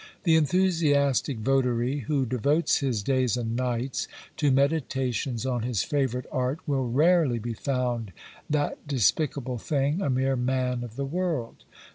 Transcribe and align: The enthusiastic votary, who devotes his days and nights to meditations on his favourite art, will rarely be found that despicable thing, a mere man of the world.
The 0.23 0.35
enthusiastic 0.35 1.37
votary, 1.37 1.99
who 1.99 2.25
devotes 2.25 2.77
his 2.79 3.03
days 3.03 3.37
and 3.37 3.55
nights 3.55 4.07
to 4.37 4.49
meditations 4.49 5.45
on 5.45 5.61
his 5.61 5.83
favourite 5.83 6.25
art, 6.31 6.57
will 6.65 6.89
rarely 6.89 7.37
be 7.37 7.53
found 7.53 8.11
that 8.49 8.87
despicable 8.87 9.59
thing, 9.59 10.01
a 10.01 10.09
mere 10.09 10.35
man 10.35 10.83
of 10.83 10.95
the 10.95 11.05
world. 11.05 11.65